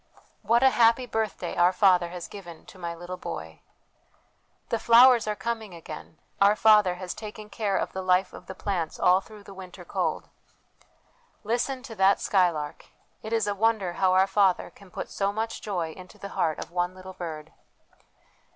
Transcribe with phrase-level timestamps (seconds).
[0.51, 3.61] 'What a happy birthday our Father has given to my little boy!''
[4.71, 8.55] The flowers are coming again; our Father has taken care of the life of the
[8.55, 10.27] plants all through the winter cold!''
[11.43, 12.87] Listen to that skylark!
[13.21, 16.57] It is a wonder how our Father can put so much joy into the heart
[16.57, 17.53] of one little bird.'